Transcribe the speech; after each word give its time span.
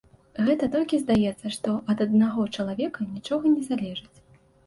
Гэта 0.45 0.67
толькі 0.75 0.99
здаецца, 1.01 1.51
што 1.57 1.75
ад 1.93 1.97
аднаго 2.07 2.45
чалавека 2.61 2.99
нічога 3.17 3.45
не 3.57 3.63
залежыць. 3.69 4.17